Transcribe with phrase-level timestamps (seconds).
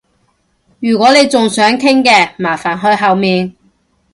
[0.79, 3.55] 如果你仲想傾嘅，麻煩去後面